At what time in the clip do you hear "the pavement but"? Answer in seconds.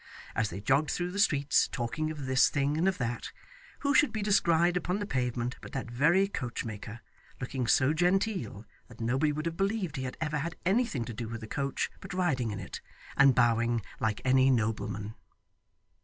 4.97-5.73